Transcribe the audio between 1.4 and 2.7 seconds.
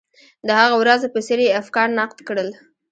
یې افکار نقد کړل.